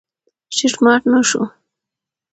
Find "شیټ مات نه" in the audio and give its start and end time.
0.55-1.19